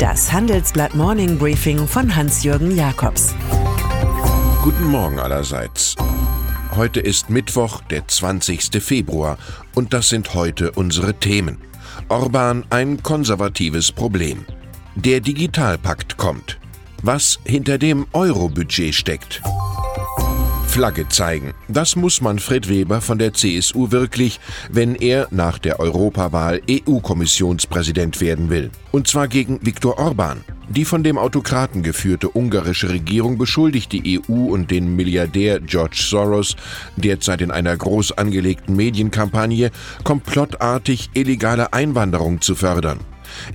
Das 0.00 0.32
Handelsblatt 0.32 0.94
Morning 0.94 1.36
Briefing 1.36 1.86
von 1.86 2.16
Hans-Jürgen 2.16 2.74
Jakobs. 2.74 3.34
Guten 4.62 4.84
Morgen 4.84 5.18
allerseits. 5.18 5.94
Heute 6.74 7.00
ist 7.00 7.28
Mittwoch, 7.28 7.82
der 7.82 8.08
20. 8.08 8.82
Februar, 8.82 9.36
und 9.74 9.92
das 9.92 10.08
sind 10.08 10.32
heute 10.32 10.72
unsere 10.72 11.12
Themen. 11.12 11.58
Orban 12.08 12.64
ein 12.70 13.02
konservatives 13.02 13.92
Problem. 13.92 14.46
Der 14.94 15.20
Digitalpakt 15.20 16.16
kommt. 16.16 16.58
Was 17.02 17.38
hinter 17.44 17.76
dem 17.76 18.06
Euro-Budget 18.14 18.94
steckt. 18.94 19.42
Flagge 20.80 21.06
zeigen. 21.10 21.52
Das 21.68 21.94
muss 21.94 22.22
Manfred 22.22 22.70
Weber 22.70 23.02
von 23.02 23.18
der 23.18 23.34
CSU 23.34 23.90
wirklich, 23.90 24.40
wenn 24.70 24.94
er 24.94 25.28
nach 25.30 25.58
der 25.58 25.78
Europawahl 25.78 26.62
EU-Kommissionspräsident 26.70 28.22
werden 28.22 28.48
will. 28.48 28.70
Und 28.90 29.06
zwar 29.06 29.28
gegen 29.28 29.58
Viktor 29.60 29.98
Orban. 29.98 30.42
Die 30.70 30.86
von 30.86 31.02
dem 31.04 31.18
Autokraten 31.18 31.82
geführte 31.82 32.30
ungarische 32.30 32.88
Regierung 32.88 33.36
beschuldigt 33.36 33.92
die 33.92 34.22
EU 34.26 34.46
und 34.46 34.70
den 34.70 34.96
Milliardär 34.96 35.60
George 35.60 35.98
Soros 36.00 36.56
derzeit 36.96 37.42
in 37.42 37.50
einer 37.50 37.76
groß 37.76 38.12
angelegten 38.12 38.74
Medienkampagne 38.74 39.72
komplottartig 40.02 41.10
illegale 41.12 41.74
Einwanderung 41.74 42.40
zu 42.40 42.54
fördern. 42.54 43.00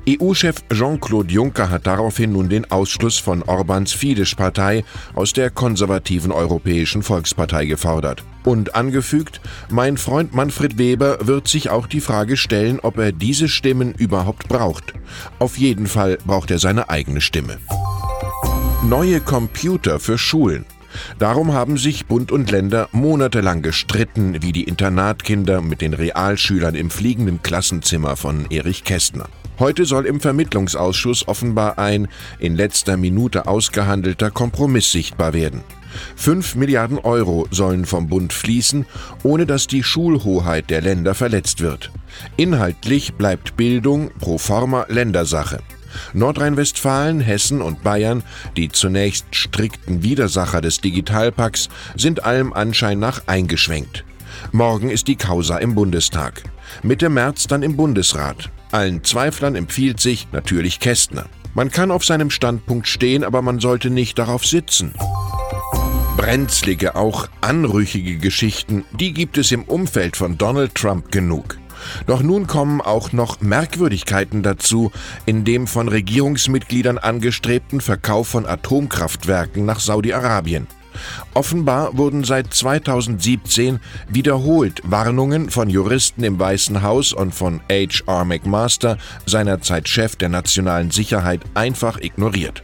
EU-Chef 0.08 0.58
Jean-Claude 0.72 1.32
Juncker 1.32 1.70
hat 1.70 1.88
daraufhin 1.88 2.34
nun 2.34 2.50
den 2.50 2.70
Ausschluss 2.72 3.18
von 3.18 3.44
Orbans 3.44 3.94
Fidesz-Partei 3.94 4.84
aus 5.14 5.34
der 5.34 5.50
konservativen 5.50 6.32
Europäischen 6.32 7.04
Volkspartei 7.04 7.66
gefordert. 7.66 8.24
Und 8.44 8.76
angefügt, 8.76 9.42
mein 9.70 9.98
Freund 9.98 10.34
Manfred 10.34 10.78
Weber 10.78 11.18
wird 11.22 11.48
sich 11.48 11.70
auch 11.70 11.88
die 11.88 12.02
Frage 12.02 12.38
stellen, 12.38 12.80
ob 12.80 12.98
er 12.98 13.12
diese 13.12 13.50
Stimmen 13.50 13.94
überhaupt 13.94 14.48
braucht. 14.48 14.94
Auf 15.40 15.58
jeden 15.58 15.88
Fall 15.88 16.18
braucht 16.26 16.52
er 16.52 16.60
seine 16.60 16.90
eigene 16.90 17.22
Stimme. 17.22 17.58
Neue 18.84 19.20
Computer 19.20 20.00
für 20.00 20.18
Schulen. 20.18 20.66
Darum 21.20 21.54
haben 21.54 21.78
sich 21.78 22.06
Bund 22.06 22.32
und 22.32 22.52
Länder 22.52 22.90
monatelang 22.92 23.62
gestritten, 23.62 24.42
wie 24.42 24.52
die 24.52 24.64
Internatkinder 24.64 25.62
mit 25.62 25.82
den 25.82 25.94
Realschülern 25.94 26.76
im 26.76 26.90
fliegenden 26.90 27.42
Klassenzimmer 27.42 28.16
von 28.16 28.46
Erich 28.50 28.84
Kästner. 28.84 29.28
Heute 29.58 29.86
soll 29.86 30.06
im 30.06 30.20
Vermittlungsausschuss 30.20 31.28
offenbar 31.28 31.80
ein 31.80 32.10
in 32.40 32.56
letzter 32.56 32.98
Minute 32.98 33.48
ausgehandelter 33.48 34.30
Kompromiss 34.30 34.92
sichtbar 34.92 35.34
werden. 35.34 35.64
Fünf 36.16 36.56
Milliarden 36.56 37.00
Euro 37.00 37.48
sollen 37.52 37.86
vom 37.86 38.08
Bund 38.08 38.34
fließen, 38.34 38.86
ohne 39.24 39.46
dass 39.46 39.68
die 39.68 39.84
Schulhoheit 39.84 40.70
der 40.70 40.82
Länder 40.82 41.16
verletzt 41.16 41.62
wird. 41.62 41.92
Inhaltlich 42.36 43.14
bleibt 43.14 43.56
Bildung 43.56 44.12
pro 44.20 44.38
forma 44.38 44.86
Ländersache. 44.90 45.60
Nordrhein-Westfalen, 46.14 47.20
Hessen 47.20 47.62
und 47.62 47.84
Bayern, 47.84 48.24
die 48.58 48.70
zunächst 48.70 49.26
strikten 49.32 50.04
Widersacher 50.04 50.62
des 50.62 50.82
Digitalpakts, 50.82 51.70
sind 51.96 52.24
allem 52.24 52.54
Anschein 52.54 53.00
nach 53.00 53.24
eingeschwenkt. 53.28 54.06
Morgen 54.52 54.90
ist 54.90 55.08
die 55.08 55.16
Causa 55.16 55.58
im 55.58 55.76
Bundestag. 55.76 56.44
Mitte 56.84 57.10
März 57.10 57.48
dann 57.48 57.64
im 57.64 57.76
Bundesrat. 57.76 58.50
Allen 58.72 59.04
Zweiflern 59.04 59.56
empfiehlt 59.56 60.00
sich 60.00 60.28
natürlich 60.32 60.80
Kästner. 60.80 61.26
Man 61.54 61.72
kann 61.72 61.92
auf 61.92 62.04
seinem 62.04 62.30
Standpunkt 62.30 62.88
stehen, 62.88 63.24
aber 63.24 63.42
man 63.42 63.60
sollte 63.60 63.90
nicht 63.90 64.20
darauf 64.20 64.46
sitzen. 64.46 64.94
Brenzlige, 66.18 66.96
auch 66.96 67.28
anrüchige 67.42 68.18
Geschichten, 68.18 68.84
die 68.92 69.14
gibt 69.14 69.38
es 69.38 69.52
im 69.52 69.64
Umfeld 69.64 70.18
von 70.18 70.38
Donald 70.38 70.76
Trump 70.76 71.12
genug. 71.12 71.58
Doch 72.08 72.22
nun 72.22 72.48
kommen 72.48 72.82
auch 72.82 73.12
noch 73.12 73.42
Merkwürdigkeiten 73.42 74.44
dazu, 74.44 74.92
in 75.26 75.44
dem 75.44 75.68
von 75.68 75.88
Regierungsmitgliedern 75.88 76.98
angestrebten 76.98 77.82
Verkauf 77.82 78.28
von 78.28 78.46
Atomkraftwerken 78.46 79.66
nach 79.66 79.80
Saudi-Arabien. 79.80 80.68
Offenbar 81.34 81.98
wurden 81.98 82.24
seit 82.24 82.54
2017 82.54 83.80
wiederholt 84.10 84.82
Warnungen 84.84 85.50
von 85.50 85.70
Juristen 85.70 86.24
im 86.24 86.40
Weißen 86.40 86.82
Haus 86.82 87.14
und 87.14 87.34
von 87.34 87.62
H.R. 87.70 88.26
McMaster, 88.26 88.98
seinerzeit 89.26 89.88
Chef 89.90 90.16
der 90.16 90.30
nationalen 90.30 90.92
Sicherheit, 90.92 91.42
einfach 91.54 92.00
ignoriert. 92.00 92.64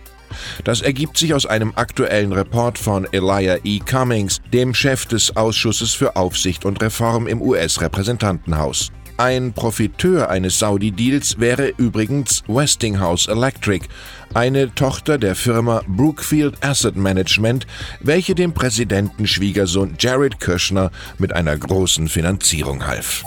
Das 0.63 0.81
ergibt 0.81 1.17
sich 1.17 1.33
aus 1.33 1.45
einem 1.45 1.73
aktuellen 1.75 2.31
Report 2.31 2.77
von 2.77 3.05
Elijah 3.11 3.57
E. 3.65 3.79
Cummings, 3.79 4.41
dem 4.53 4.73
Chef 4.73 5.05
des 5.05 5.35
Ausschusses 5.35 5.93
für 5.93 6.15
Aufsicht 6.15 6.63
und 6.63 6.81
Reform 6.81 7.27
im 7.27 7.41
US-Repräsentantenhaus. 7.41 8.91
Ein 9.21 9.53
Profiteur 9.53 10.31
eines 10.31 10.57
Saudi-Deals 10.57 11.39
wäre 11.39 11.67
übrigens 11.77 12.43
Westinghouse 12.47 13.27
Electric, 13.27 13.85
eine 14.33 14.73
Tochter 14.73 15.19
der 15.19 15.35
Firma 15.35 15.83
Brookfield 15.87 16.55
Asset 16.65 16.95
Management, 16.95 17.67
welche 17.99 18.33
dem 18.33 18.51
Präsidenten 18.55 19.27
Schwiegersohn 19.27 19.93
Jared 19.99 20.39
Kushner 20.39 20.89
mit 21.19 21.33
einer 21.33 21.55
großen 21.55 22.07
Finanzierung 22.07 22.87
half. 22.87 23.23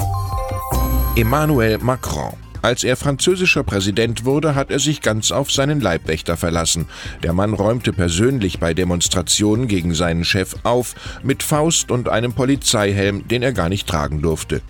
Emmanuel 1.15 1.79
Macron 1.79 2.33
als 2.61 2.83
er 2.83 2.97
französischer 2.97 3.63
Präsident 3.63 4.25
wurde, 4.25 4.55
hat 4.55 4.71
er 4.71 4.79
sich 4.79 5.03
ganz 5.03 5.33
auf 5.33 5.53
seinen 5.53 5.83
Leibwächter 5.83 6.39
verlassen. 6.39 6.87
Der 7.23 7.35
Mann 7.35 7.53
räumte 7.53 7.93
persönlich 7.93 8.59
bei 8.59 8.73
Demonstrationen 8.73 9.69
gegen 9.69 9.95
seinen 9.95 10.25
Chef 10.25 10.57
auf, 10.63 10.95
mit 11.23 11.43
Faust 11.43 11.91
und 11.91 12.09
einem 12.09 12.33
Polizeihelm, 12.33 13.29
den 13.29 13.43
er 13.43 13.53
gar 13.53 13.69
nicht 13.69 13.87
tragen 13.87 14.23
durfte. 14.23 14.63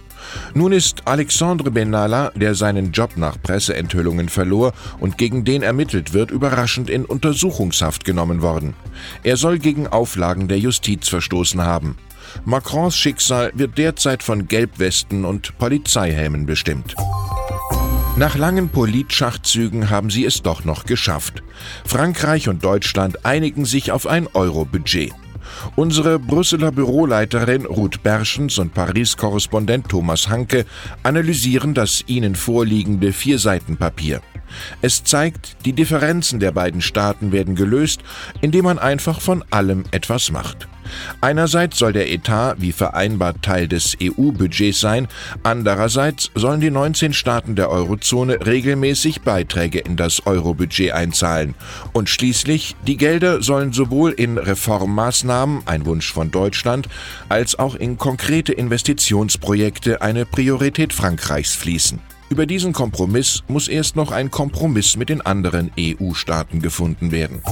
Nun 0.54 0.72
ist 0.72 1.06
Alexandre 1.06 1.70
Benalla, 1.70 2.30
der 2.34 2.54
seinen 2.54 2.92
Job 2.92 3.16
nach 3.16 3.40
Presseenthüllungen 3.42 4.28
verlor 4.28 4.72
und 5.00 5.18
gegen 5.18 5.44
den 5.44 5.62
ermittelt 5.62 6.12
wird, 6.12 6.30
überraschend 6.30 6.90
in 6.90 7.04
Untersuchungshaft 7.04 8.04
genommen 8.04 8.42
worden. 8.42 8.74
Er 9.22 9.36
soll 9.36 9.58
gegen 9.58 9.86
Auflagen 9.86 10.48
der 10.48 10.58
Justiz 10.58 11.08
verstoßen 11.08 11.62
haben. 11.62 11.96
Macrons 12.44 12.96
Schicksal 12.96 13.52
wird 13.54 13.78
derzeit 13.78 14.22
von 14.22 14.48
Gelbwesten 14.48 15.24
und 15.24 15.56
Polizeihelmen 15.58 16.46
bestimmt. 16.46 16.94
Nach 18.16 18.36
langen 18.36 18.68
Politschachzügen 18.68 19.90
haben 19.90 20.08
sie 20.08 20.24
es 20.24 20.42
doch 20.42 20.64
noch 20.64 20.84
geschafft. 20.84 21.42
Frankreich 21.84 22.48
und 22.48 22.64
Deutschland 22.64 23.26
einigen 23.26 23.64
sich 23.64 23.90
auf 23.90 24.06
ein 24.06 24.28
Euro-Budget. 24.34 25.12
Unsere 25.76 26.18
Brüsseler 26.18 26.72
Büroleiterin 26.72 27.66
Ruth 27.66 28.02
Berschens 28.02 28.58
und 28.58 28.74
Paris-Korrespondent 28.74 29.88
Thomas 29.88 30.28
Hanke 30.28 30.66
analysieren 31.02 31.74
das 31.74 32.04
ihnen 32.06 32.34
vorliegende 32.34 33.12
Vierseitenpapier. 33.12 34.20
Es 34.82 35.04
zeigt, 35.04 35.56
die 35.64 35.72
Differenzen 35.72 36.40
der 36.40 36.52
beiden 36.52 36.80
Staaten 36.80 37.32
werden 37.32 37.54
gelöst, 37.54 38.00
indem 38.40 38.64
man 38.64 38.78
einfach 38.78 39.20
von 39.20 39.44
allem 39.50 39.84
etwas 39.90 40.30
macht. 40.30 40.68
Einerseits 41.20 41.78
soll 41.78 41.92
der 41.92 42.10
Etat 42.10 42.56
wie 42.58 42.72
vereinbart 42.72 43.42
Teil 43.42 43.68
des 43.68 43.96
EU-Budgets 44.02 44.80
sein, 44.80 45.08
andererseits 45.42 46.30
sollen 46.34 46.60
die 46.60 46.70
19 46.70 47.12
Staaten 47.12 47.56
der 47.56 47.70
Eurozone 47.70 48.46
regelmäßig 48.46 49.22
Beiträge 49.22 49.78
in 49.78 49.96
das 49.96 50.26
Euro-Budget 50.26 50.92
einzahlen. 50.92 51.54
Und 51.92 52.08
schließlich, 52.08 52.76
die 52.86 52.96
Gelder 52.96 53.42
sollen 53.42 53.72
sowohl 53.72 54.12
in 54.12 54.38
Reformmaßnahmen, 54.38 55.62
ein 55.66 55.86
Wunsch 55.86 56.12
von 56.12 56.30
Deutschland, 56.30 56.88
als 57.28 57.58
auch 57.58 57.74
in 57.74 57.98
konkrete 57.98 58.52
Investitionsprojekte, 58.52 60.02
eine 60.02 60.26
Priorität 60.26 60.92
Frankreichs 60.92 61.54
fließen. 61.54 62.13
Über 62.30 62.46
diesen 62.46 62.72
Kompromiss 62.72 63.42
muss 63.48 63.68
erst 63.68 63.96
noch 63.96 64.10
ein 64.10 64.30
Kompromiss 64.30 64.96
mit 64.96 65.08
den 65.08 65.20
anderen 65.20 65.70
EU-Staaten 65.78 66.60
gefunden 66.60 67.12
werden. 67.12 67.42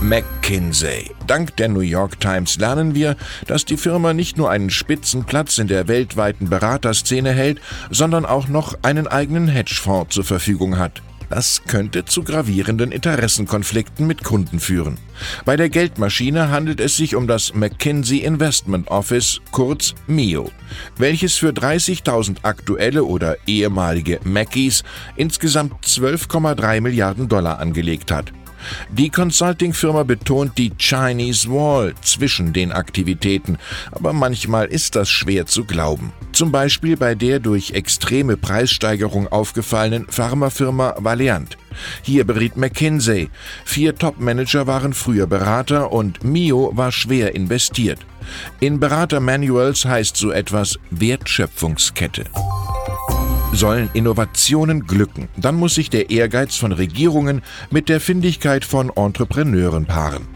McKinsey. 0.00 1.10
Dank 1.26 1.56
der 1.56 1.68
New 1.68 1.80
York 1.80 2.18
Times 2.20 2.56
lernen 2.56 2.94
wir, 2.94 3.16
dass 3.46 3.66
die 3.66 3.76
Firma 3.76 4.14
nicht 4.14 4.38
nur 4.38 4.50
einen 4.50 4.70
Spitzenplatz 4.70 5.58
in 5.58 5.68
der 5.68 5.88
weltweiten 5.88 6.48
Beraterszene 6.48 7.32
hält, 7.32 7.60
sondern 7.90 8.24
auch 8.24 8.48
noch 8.48 8.78
einen 8.82 9.06
eigenen 9.06 9.46
Hedgefonds 9.46 10.14
zur 10.14 10.24
Verfügung 10.24 10.78
hat. 10.78 11.02
Das 11.30 11.62
könnte 11.66 12.04
zu 12.04 12.24
gravierenden 12.24 12.90
Interessenkonflikten 12.90 14.04
mit 14.04 14.24
Kunden 14.24 14.58
führen. 14.58 14.98
Bei 15.44 15.56
der 15.56 15.68
Geldmaschine 15.68 16.50
handelt 16.50 16.80
es 16.80 16.96
sich 16.96 17.14
um 17.14 17.28
das 17.28 17.54
McKinsey 17.54 18.18
Investment 18.18 18.88
Office, 18.88 19.40
kurz 19.52 19.94
MIO, 20.08 20.50
welches 20.98 21.36
für 21.36 21.50
30.000 21.50 22.38
aktuelle 22.42 23.04
oder 23.04 23.36
ehemalige 23.46 24.18
Mackies 24.24 24.82
insgesamt 25.14 25.72
12,3 25.86 26.80
Milliarden 26.80 27.28
Dollar 27.28 27.60
angelegt 27.60 28.10
hat. 28.10 28.32
Die 28.90 29.10
Consulting-Firma 29.10 30.02
betont 30.02 30.56
die 30.58 30.72
Chinese 30.78 31.48
Wall 31.48 31.94
zwischen 32.02 32.52
den 32.52 32.72
Aktivitäten, 32.72 33.58
aber 33.92 34.12
manchmal 34.12 34.66
ist 34.66 34.96
das 34.96 35.10
schwer 35.10 35.46
zu 35.46 35.64
glauben. 35.64 36.12
Zum 36.32 36.52
Beispiel 36.52 36.96
bei 36.96 37.14
der 37.14 37.40
durch 37.40 37.72
extreme 37.72 38.36
Preissteigerung 38.36 39.28
aufgefallenen 39.28 40.06
Pharmafirma 40.08 40.94
Valiant. 40.98 41.56
Hier 42.02 42.24
beriet 42.24 42.56
McKinsey. 42.56 43.30
Vier 43.64 43.94
Top-Manager 43.94 44.66
waren 44.66 44.92
früher 44.92 45.26
Berater 45.26 45.92
und 45.92 46.24
Mio 46.24 46.72
war 46.74 46.92
schwer 46.92 47.34
investiert. 47.34 48.00
In 48.60 48.80
Berater-Manuals 48.80 49.84
heißt 49.84 50.16
so 50.16 50.30
etwas 50.30 50.78
Wertschöpfungskette. 50.90 52.24
Sollen 53.52 53.90
Innovationen 53.94 54.86
glücken, 54.86 55.28
dann 55.36 55.56
muss 55.56 55.74
sich 55.74 55.90
der 55.90 56.10
Ehrgeiz 56.10 56.56
von 56.56 56.70
Regierungen 56.72 57.42
mit 57.70 57.88
der 57.88 58.00
Findigkeit 58.00 58.64
von 58.64 58.90
Entrepreneuren 58.90 59.86
paaren. 59.86 60.26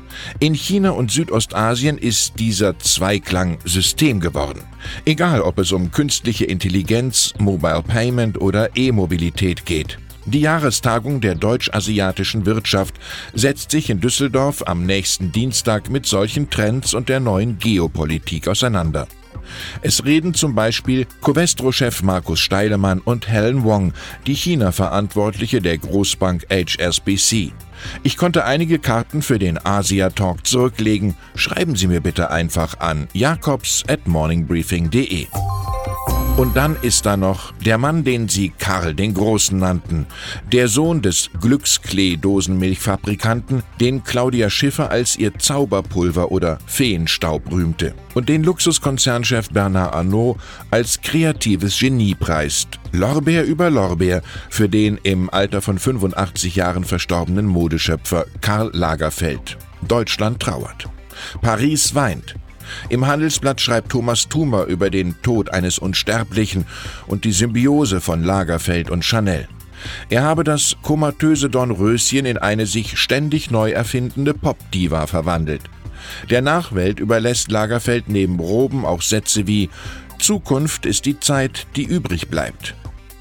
In 0.41 0.55
China 0.55 0.91
und 0.91 1.11
Südostasien 1.11 1.97
ist 1.97 2.39
dieser 2.39 2.79
Zweiklang 2.79 3.59
System 3.65 4.21
geworden. 4.21 4.63
Egal, 5.05 5.41
ob 5.43 5.59
es 5.59 5.73
um 5.73 5.93
künstliche 5.93 6.45
Intelligenz, 6.45 7.33
Mobile 7.39 7.83
Payment 7.83 8.41
oder 8.41 8.77
E-Mobilität 8.77 9.65
geht. 9.65 9.99
Die 10.27 10.41
Jahrestagung 10.41 11.21
der 11.21 11.35
deutsch-asiatischen 11.35 12.47
Wirtschaft 12.47 12.95
setzt 13.33 13.71
sich 13.71 13.91
in 13.91 14.01
Düsseldorf 14.01 14.63
am 14.67 14.87
nächsten 14.87 15.33
Dienstag 15.33 15.89
mit 15.89 16.07
solchen 16.07 16.51
Trends 16.51 16.95
und 16.95 17.09
der 17.09 17.21
neuen 17.21 17.59
Geopolitik 17.59 18.49
auseinander. 18.49 19.07
Es 19.83 20.05
reden 20.05 20.35
zum 20.35 20.55
Beispiel 20.55 21.07
Covestro-Chef 21.21 22.03
Markus 22.03 22.41
Steilemann 22.41 23.01
und 23.01 23.29
Helen 23.29 23.65
Wong, 23.65 23.93
die 24.27 24.35
China-Verantwortliche 24.35 25.61
der 25.61 25.79
Großbank 25.79 26.47
HSBC. 26.51 27.53
Ich 28.03 28.17
konnte 28.17 28.45
einige 28.45 28.79
Karten 28.79 29.23
für 29.23 29.39
den 29.39 29.65
Asia 29.65 30.11
Talk 30.11 30.47
zurücklegen. 30.47 31.17
Schreiben 31.35 31.77
Sie 31.77 31.87
mir 31.87 32.01
bitte 32.01 32.31
einfach 32.31 32.81
an 32.81 33.09
jakobs 33.13 33.85
at 33.89 34.07
morningbriefing.de. 34.07 35.27
Und 36.37 36.57
dann 36.57 36.77
ist 36.83 37.07
da 37.07 37.17
noch 37.17 37.53
der 37.65 37.79
Mann, 37.79 38.03
den 38.03 38.29
sie 38.29 38.49
Karl 38.49 38.93
den 38.93 39.15
Großen 39.15 39.57
nannten, 39.57 40.07
der 40.51 40.67
Sohn 40.67 41.01
des 41.01 41.31
Glücksklee-Dosenmilchfabrikanten, 41.41 43.63
den 43.81 44.03
Claudia 44.03 44.51
Schiffer 44.51 44.91
als 44.91 45.17
ihr 45.17 45.39
Zauberpulver 45.39 46.33
oder 46.33 46.59
Feenstaub 46.67 47.53
rühmte 47.53 47.95
und 48.15 48.29
den 48.29 48.43
Luxuskonzernchef 48.43 49.51
Bernard 49.51 49.95
Arnault 49.95 50.39
als 50.73 51.01
kreatives 51.03 51.79
Genie 51.79 52.17
preist. 52.17 52.81
Lorbeer 52.91 53.45
über 53.45 53.71
Lorbeer 53.71 54.21
für 54.51 54.69
den 54.69 54.99
im 55.05 55.31
Alter 55.31 55.63
von 55.63 55.79
85 55.79 56.57
Jahren 56.57 56.83
verstorbenen 56.83 57.47
Modeschöpfer 57.47 58.27
Karl 58.41 58.71
Lagerfeld. 58.73 59.57
Deutschland 59.87 60.41
trauert. 60.41 60.89
Paris 61.43 61.95
weint. 61.95 62.35
Im 62.89 63.07
Handelsblatt 63.07 63.61
schreibt 63.61 63.91
Thomas 63.91 64.29
Thumer 64.29 64.65
über 64.65 64.91
den 64.91 65.21
Tod 65.23 65.51
eines 65.51 65.79
Unsterblichen 65.79 66.67
und 67.07 67.25
die 67.25 67.33
Symbiose 67.33 68.01
von 68.01 68.23
Lagerfeld 68.23 68.91
und 68.91 69.05
Chanel. 69.05 69.49
Er 70.09 70.23
habe 70.23 70.45
das 70.45 70.77
komatöse 70.83 71.51
Dornröschen 71.51 72.27
in 72.27 72.39
eine 72.39 72.67
sich 72.67 72.99
ständig 72.99 73.51
neu 73.51 73.71
erfindende 73.73 74.35
Popdiva 74.35 75.07
verwandelt. 75.07 75.63
Der 76.31 76.43
Nachwelt 76.43 77.01
überlässt 77.01 77.51
Lagerfeld 77.51 78.09
neben 78.09 78.39
Roben 78.39 78.85
auch 78.85 79.03
Sätze 79.03 79.47
wie 79.47 79.71
Zukunft 80.19 80.87
ist 80.87 81.07
die 81.07 81.21
Zeit, 81.21 81.67
die 81.77 81.85
übrig 81.85 82.29
bleibt. 82.29 82.75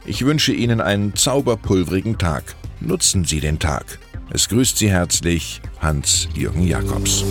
Ich 0.05 0.25
wünsche 0.25 0.53
Ihnen 0.53 0.81
einen 0.81 1.15
zauberpulverigen 1.15 2.17
Tag. 2.17 2.55
Nutzen 2.79 3.25
Sie 3.25 3.39
den 3.39 3.59
Tag. 3.59 3.99
Es 4.31 4.49
grüßt 4.49 4.77
Sie 4.77 4.89
herzlich 4.89 5.61
Hans-Jürgen 5.79 6.67
Jakobs. 6.67 7.23